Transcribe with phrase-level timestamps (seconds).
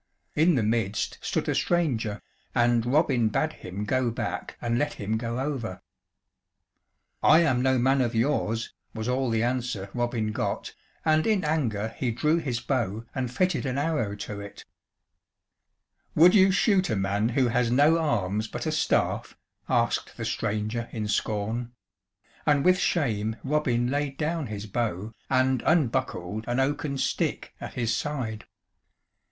[0.33, 2.23] In the midst stood a stranger,
[2.55, 5.79] and Robin bade him go back and let him go over.
[7.21, 10.73] "I am no man of yours," was all the answer Robin got,
[11.05, 14.65] and in anger he drew his bow and fitted an arrow to it,
[16.15, 19.37] "Would you shoot a man who has no arms but a staff?"
[19.69, 21.73] asked the stranger in scorn;
[22.47, 27.95] and with shame Robin laid down his bow, and unbuckled an oaken stick at his
[27.95, 28.47] side.